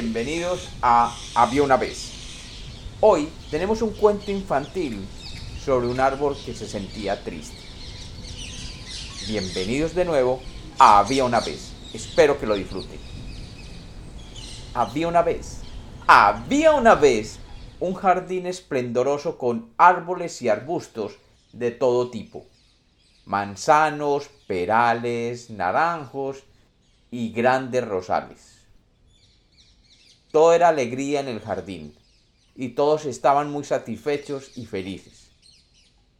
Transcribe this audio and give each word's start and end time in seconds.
bienvenidos 0.00 0.68
a 0.80 1.12
Había 1.34 1.64
una 1.64 1.76
vez. 1.76 2.12
Hoy 3.00 3.28
tenemos 3.50 3.82
un 3.82 3.90
cuento 3.90 4.30
infantil 4.30 5.04
sobre 5.64 5.88
un 5.88 5.98
árbol 5.98 6.36
que 6.46 6.54
se 6.54 6.68
sentía 6.68 7.24
triste. 7.24 7.58
Bienvenidos 9.26 9.96
de 9.96 10.04
nuevo 10.04 10.40
a 10.78 11.00
Había 11.00 11.24
una 11.24 11.40
vez. 11.40 11.72
Espero 11.92 12.38
que 12.38 12.46
lo 12.46 12.54
disfruten. 12.54 13.00
Había 14.72 15.08
una 15.08 15.22
vez. 15.22 15.62
Había 16.06 16.74
una 16.74 16.94
vez 16.94 17.40
un 17.80 17.94
jardín 17.94 18.46
esplendoroso 18.46 19.36
con 19.36 19.72
árboles 19.78 20.40
y 20.42 20.48
arbustos 20.48 21.14
de 21.52 21.72
todo 21.72 22.08
tipo. 22.08 22.46
Manzanos, 23.24 24.30
perales, 24.46 25.50
naranjos 25.50 26.44
y 27.10 27.32
grandes 27.32 27.84
rosales. 27.84 28.57
Todo 30.38 30.52
era 30.52 30.68
alegría 30.68 31.18
en 31.18 31.26
el 31.26 31.40
jardín, 31.40 31.96
y 32.54 32.68
todos 32.68 33.06
estaban 33.06 33.50
muy 33.50 33.64
satisfechos 33.64 34.56
y 34.56 34.66
felices, 34.66 35.32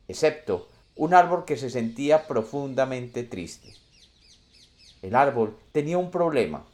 excepto 0.08 0.66
un 0.96 1.14
árbol 1.14 1.44
que 1.44 1.56
se 1.56 1.70
sentía 1.70 2.26
profundamente 2.26 3.22
triste. 3.22 3.72
El 5.02 5.14
árbol 5.14 5.56
tenía 5.70 5.98
un 5.98 6.10
problema, 6.10 6.64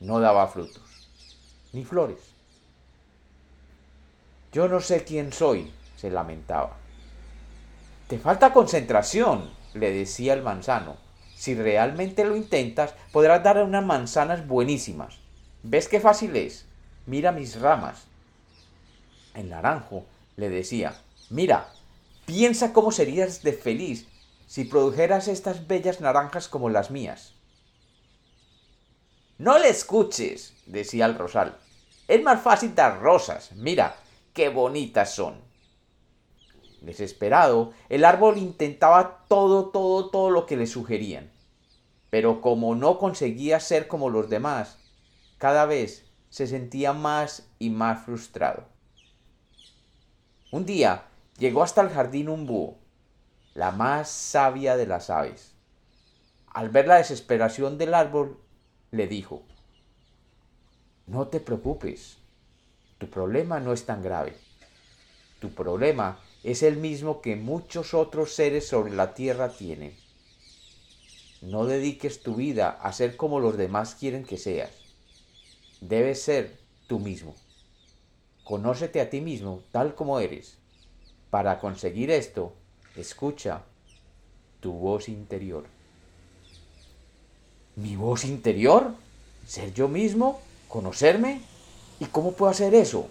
no 0.00 0.18
daba 0.18 0.48
frutos, 0.48 0.82
ni 1.72 1.84
flores. 1.84 2.18
Yo 4.50 4.66
no 4.66 4.80
sé 4.80 5.04
quién 5.04 5.32
soy, 5.32 5.70
se 5.94 6.10
lamentaba. 6.10 6.76
Te 8.08 8.18
falta 8.18 8.52
concentración, 8.52 9.48
le 9.74 9.92
decía 9.92 10.32
el 10.32 10.42
manzano. 10.42 10.96
Si 11.36 11.54
realmente 11.54 12.24
lo 12.24 12.34
intentas, 12.34 12.94
podrás 13.12 13.44
dar 13.44 13.62
unas 13.62 13.84
manzanas 13.84 14.48
buenísimas. 14.48 15.22
¿Ves 15.66 15.88
qué 15.88 15.98
fácil 15.98 16.36
es? 16.36 16.66
Mira 17.06 17.32
mis 17.32 17.58
ramas. 17.58 18.04
El 19.32 19.48
naranjo 19.48 20.04
le 20.36 20.50
decía, 20.50 21.00
mira, 21.30 21.72
piensa 22.26 22.74
cómo 22.74 22.92
serías 22.92 23.42
de 23.42 23.54
feliz 23.54 24.06
si 24.46 24.64
produjeras 24.64 25.26
estas 25.26 25.66
bellas 25.66 26.02
naranjas 26.02 26.48
como 26.48 26.68
las 26.68 26.90
mías. 26.90 27.32
No 29.38 29.58
le 29.58 29.70
escuches, 29.70 30.52
decía 30.66 31.06
el 31.06 31.16
rosal. 31.16 31.56
Es 32.08 32.22
más 32.22 32.42
fácil 32.42 32.74
dar 32.74 33.00
rosas. 33.00 33.52
Mira, 33.52 33.96
qué 34.34 34.50
bonitas 34.50 35.14
son. 35.14 35.40
Desesperado, 36.82 37.72
el 37.88 38.04
árbol 38.04 38.36
intentaba 38.36 39.24
todo, 39.28 39.70
todo, 39.70 40.10
todo 40.10 40.28
lo 40.28 40.44
que 40.44 40.58
le 40.58 40.66
sugerían. 40.66 41.32
Pero 42.10 42.42
como 42.42 42.74
no 42.74 42.98
conseguía 42.98 43.60
ser 43.60 43.88
como 43.88 44.10
los 44.10 44.28
demás, 44.28 44.83
cada 45.38 45.66
vez 45.66 46.04
se 46.30 46.46
sentía 46.46 46.92
más 46.92 47.46
y 47.58 47.70
más 47.70 48.04
frustrado. 48.04 48.64
Un 50.50 50.66
día 50.66 51.06
llegó 51.38 51.62
hasta 51.62 51.80
el 51.80 51.90
jardín 51.90 52.28
un 52.28 52.46
búho, 52.46 52.76
la 53.54 53.70
más 53.70 54.08
sabia 54.08 54.76
de 54.76 54.86
las 54.86 55.10
aves. 55.10 55.52
Al 56.48 56.70
ver 56.70 56.86
la 56.86 56.96
desesperación 56.96 57.78
del 57.78 57.94
árbol, 57.94 58.38
le 58.90 59.06
dijo, 59.08 59.42
No 61.06 61.28
te 61.28 61.40
preocupes, 61.40 62.18
tu 62.98 63.10
problema 63.10 63.60
no 63.60 63.72
es 63.72 63.86
tan 63.86 64.02
grave. 64.02 64.36
Tu 65.40 65.50
problema 65.50 66.18
es 66.42 66.62
el 66.62 66.76
mismo 66.76 67.20
que 67.20 67.36
muchos 67.36 67.94
otros 67.94 68.34
seres 68.34 68.68
sobre 68.68 68.92
la 68.92 69.14
tierra 69.14 69.50
tienen. 69.50 69.96
No 71.42 71.66
dediques 71.66 72.22
tu 72.22 72.36
vida 72.36 72.70
a 72.70 72.92
ser 72.92 73.16
como 73.16 73.40
los 73.40 73.56
demás 73.56 73.94
quieren 73.94 74.24
que 74.24 74.38
seas 74.38 74.83
debes 75.80 76.22
ser 76.22 76.58
tú 76.86 76.98
mismo. 76.98 77.34
Conócete 78.44 79.00
a 79.00 79.10
ti 79.10 79.20
mismo 79.20 79.62
tal 79.72 79.94
como 79.94 80.20
eres. 80.20 80.58
Para 81.30 81.58
conseguir 81.58 82.10
esto, 82.10 82.52
escucha 82.96 83.62
tu 84.60 84.72
voz 84.72 85.08
interior. 85.08 85.64
¿Mi 87.76 87.96
voz 87.96 88.24
interior? 88.24 88.94
¿Ser 89.46 89.72
yo 89.74 89.88
mismo? 89.88 90.40
¿Conocerme? 90.68 91.40
¿Y 92.00 92.06
cómo 92.06 92.32
puedo 92.32 92.50
hacer 92.50 92.74
eso? 92.74 93.08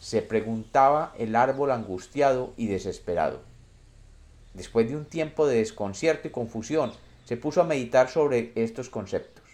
se 0.00 0.22
preguntaba 0.22 1.12
el 1.18 1.34
árbol 1.34 1.70
angustiado 1.70 2.52
y 2.56 2.66
desesperado. 2.66 3.40
Después 4.54 4.88
de 4.88 4.96
un 4.96 5.04
tiempo 5.04 5.46
de 5.46 5.58
desconcierto 5.58 6.28
y 6.28 6.30
confusión, 6.30 6.92
se 7.24 7.36
puso 7.36 7.60
a 7.60 7.64
meditar 7.64 8.08
sobre 8.08 8.52
estos 8.54 8.88
conceptos. 8.88 9.44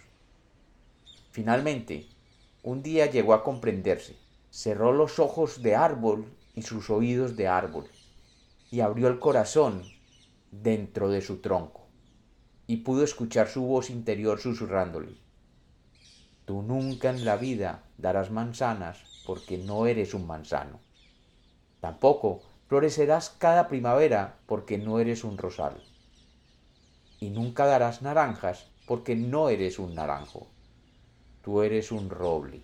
Finalmente, 1.31 2.05
un 2.65 2.81
día 2.81 3.05
llegó 3.05 3.35
a 3.35 3.43
comprenderse, 3.43 4.15
cerró 4.49 4.91
los 4.91 5.19
ojos 5.19 5.61
de 5.61 5.75
árbol 5.75 6.25
y 6.55 6.63
sus 6.63 6.89
oídos 6.89 7.35
de 7.35 7.47
árbol, 7.47 7.85
y 8.71 8.79
abrió 8.79 9.07
el 9.07 9.19
corazón 9.19 9.83
dentro 10.49 11.09
de 11.09 11.21
su 11.21 11.41
tronco, 11.41 11.85
y 12.65 12.77
pudo 12.77 13.03
escuchar 13.03 13.49
su 13.49 13.61
voz 13.61 13.91
interior 13.91 14.39
susurrándole, 14.39 15.15
Tú 16.45 16.63
nunca 16.63 17.11
en 17.11 17.23
la 17.23 17.37
vida 17.37 17.83
darás 17.99 18.31
manzanas 18.31 18.97
porque 19.27 19.59
no 19.59 19.85
eres 19.85 20.15
un 20.15 20.25
manzano. 20.25 20.79
Tampoco 21.81 22.41
florecerás 22.67 23.29
cada 23.29 23.67
primavera 23.67 24.39
porque 24.47 24.79
no 24.79 24.99
eres 24.99 25.23
un 25.23 25.37
rosal. 25.37 25.83
Y 27.19 27.29
nunca 27.29 27.67
darás 27.67 28.01
naranjas 28.01 28.71
porque 28.87 29.15
no 29.15 29.49
eres 29.49 29.77
un 29.77 29.93
naranjo 29.93 30.47
tú 31.45 31.61
eres 31.61 31.91
un 31.91 32.09
roble 32.09 32.59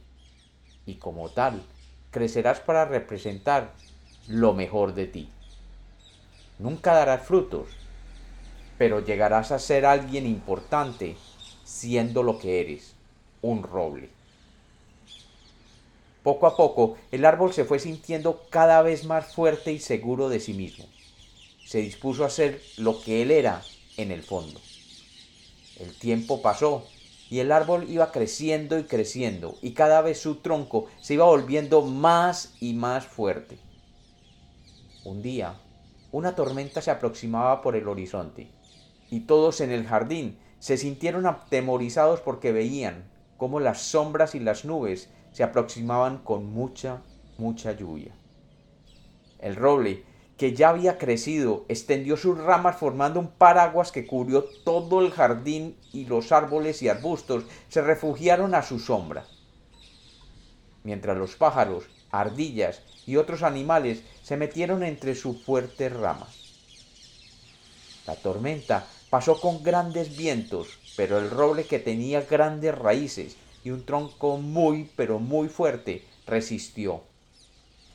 y 0.87 0.95
como 0.95 1.29
tal 1.29 1.61
crecerás 2.09 2.59
para 2.59 2.83
representar 2.83 3.73
lo 4.27 4.53
mejor 4.53 4.95
de 4.95 5.05
ti. 5.05 5.29
Nunca 6.57 6.93
darás 6.93 7.23
frutos, 7.27 7.67
pero 8.79 8.99
llegarás 8.99 9.51
a 9.51 9.59
ser 9.59 9.85
alguien 9.85 10.25
importante 10.25 11.15
siendo 11.63 12.23
lo 12.23 12.39
que 12.39 12.59
eres, 12.59 12.95
un 13.43 13.61
roble. 13.61 14.09
Poco 16.23 16.47
a 16.47 16.57
poco 16.57 16.97
el 17.11 17.25
árbol 17.25 17.53
se 17.53 17.65
fue 17.65 17.77
sintiendo 17.77 18.47
cada 18.49 18.81
vez 18.81 19.05
más 19.05 19.27
fuerte 19.27 19.71
y 19.71 19.77
seguro 19.77 20.27
de 20.27 20.39
sí 20.39 20.53
mismo. 20.53 20.85
Se 21.67 21.77
dispuso 21.77 22.25
a 22.25 22.31
ser 22.31 22.63
lo 22.77 22.99
que 22.99 23.21
él 23.21 23.29
era 23.29 23.61
en 23.97 24.11
el 24.11 24.23
fondo. 24.23 24.59
El 25.79 25.95
tiempo 25.99 26.41
pasó 26.41 26.87
y 27.31 27.39
el 27.39 27.53
árbol 27.53 27.89
iba 27.89 28.11
creciendo 28.11 28.77
y 28.77 28.83
creciendo, 28.83 29.55
y 29.61 29.71
cada 29.71 30.01
vez 30.01 30.19
su 30.19 30.41
tronco 30.41 30.87
se 30.99 31.13
iba 31.13 31.23
volviendo 31.23 31.81
más 31.81 32.57
y 32.59 32.73
más 32.73 33.05
fuerte. 33.05 33.57
Un 35.05 35.21
día, 35.21 35.55
una 36.11 36.35
tormenta 36.35 36.81
se 36.81 36.91
aproximaba 36.91 37.61
por 37.61 37.77
el 37.77 37.87
horizonte, 37.87 38.51
y 39.09 39.21
todos 39.21 39.61
en 39.61 39.71
el 39.71 39.87
jardín 39.87 40.39
se 40.59 40.75
sintieron 40.75 41.25
atemorizados 41.25 42.19
porque 42.19 42.51
veían 42.51 43.09
cómo 43.37 43.61
las 43.61 43.81
sombras 43.81 44.35
y 44.35 44.41
las 44.41 44.65
nubes 44.65 45.09
se 45.31 45.43
aproximaban 45.43 46.17
con 46.17 46.51
mucha, 46.51 47.01
mucha 47.37 47.71
lluvia. 47.71 48.13
El 49.39 49.55
roble 49.55 50.03
que 50.41 50.53
ya 50.53 50.69
había 50.69 50.97
crecido, 50.97 51.65
extendió 51.69 52.17
sus 52.17 52.35
ramas 52.35 52.75
formando 52.77 53.19
un 53.19 53.27
paraguas 53.27 53.91
que 53.91 54.07
cubrió 54.07 54.43
todo 54.43 54.99
el 55.01 55.11
jardín 55.11 55.75
y 55.93 56.05
los 56.05 56.31
árboles 56.31 56.81
y 56.81 56.89
arbustos 56.89 57.43
se 57.69 57.79
refugiaron 57.83 58.55
a 58.55 58.63
su 58.63 58.79
sombra. 58.79 59.23
Mientras 60.83 61.15
los 61.15 61.35
pájaros, 61.35 61.83
ardillas 62.09 62.81
y 63.05 63.17
otros 63.17 63.43
animales 63.43 64.01
se 64.23 64.35
metieron 64.35 64.81
entre 64.81 65.13
sus 65.13 65.39
fuertes 65.43 65.93
ramas. 65.93 66.35
La 68.07 68.15
tormenta 68.15 68.87
pasó 69.11 69.39
con 69.39 69.61
grandes 69.61 70.17
vientos, 70.17 70.79
pero 70.97 71.19
el 71.19 71.29
roble 71.29 71.65
que 71.65 71.77
tenía 71.77 72.21
grandes 72.21 72.75
raíces 72.75 73.37
y 73.63 73.69
un 73.69 73.85
tronco 73.85 74.37
muy 74.37 74.89
pero 74.95 75.19
muy 75.19 75.49
fuerte 75.49 76.03
resistió 76.25 77.03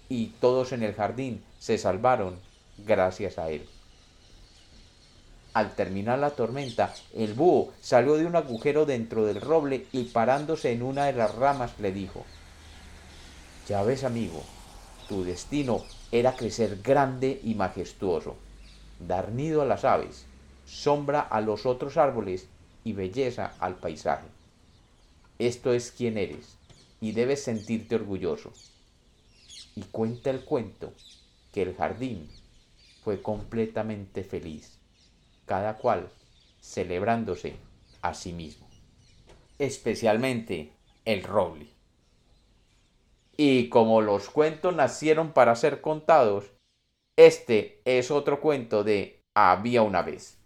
y 0.09 0.27
todos 0.41 0.71
en 0.71 0.85
el 0.85 0.95
jardín 0.95 1.43
se 1.67 1.79
salvaron 1.79 2.39
gracias 2.79 3.39
a 3.39 3.51
él. 3.51 3.67
Al 5.53 5.75
terminar 5.75 6.21
la 6.21 6.31
tormenta, 6.31 6.95
el 7.13 7.35
búho 7.35 7.73
salió 7.81 8.15
de 8.15 8.25
un 8.25 8.37
agujero 8.37 8.87
dentro 8.87 9.27
del 9.27 9.41
roble 9.41 9.85
y 9.91 10.05
parándose 10.05 10.71
en 10.71 10.85
una 10.85 11.07
de 11.07 11.15
las 11.15 11.35
ramas 11.35 11.73
le 11.81 11.91
dijo, 11.91 12.25
Ya 13.67 13.83
ves 13.83 14.05
amigo, 14.05 14.45
tu 15.09 15.25
destino 15.25 15.83
era 16.13 16.37
crecer 16.37 16.83
grande 16.85 17.41
y 17.43 17.57
majestuoso, 17.57 18.37
dar 19.01 19.33
nido 19.33 19.61
a 19.61 19.65
las 19.65 19.85
aves, 19.85 20.25
sombra 20.67 21.21
a 21.21 21.41
los 21.41 21.67
otros 21.67 21.97
árboles 21.97 22.47
y 22.85 22.93
belleza 22.93 23.55
al 23.59 23.75
paisaje. 23.75 24.29
Esto 25.41 25.73
es 25.73 25.91
quien 25.91 26.17
eres 26.17 26.59
y 27.01 27.11
debes 27.11 27.43
sentirte 27.43 27.97
orgulloso 27.97 28.53
y 29.75 29.83
cuenta 29.83 30.31
el 30.31 30.45
cuento 30.45 30.93
que 31.57 31.63
el 31.63 31.75
jardín 31.75 32.29
fue 33.03 33.23
completamente 33.23 34.25
feliz, 34.25 34.79
cada 35.47 35.79
cual 35.79 36.11
celebrándose 36.61 37.57
a 38.03 38.13
sí 38.13 38.35
mismo, 38.35 38.69
especialmente 39.59 40.75
el 41.07 41.23
roble. 41.23 41.69
Y 43.39 43.71
como 43.71 44.03
los 44.03 44.29
cuentos 44.29 44.77
nacieron 44.77 45.33
para 45.33 45.57
ser 45.57 45.81
contados, 45.81 46.45
este 47.17 47.81
es 47.87 48.11
otro 48.11 48.43
cuento 48.43 48.85
de 48.85 49.23
Había 49.33 49.81
una 49.81 50.03
vez. 50.03 50.37